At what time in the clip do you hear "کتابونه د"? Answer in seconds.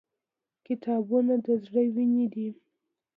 0.67-1.47